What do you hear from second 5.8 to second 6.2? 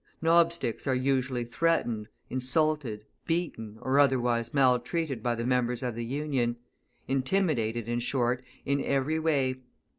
of the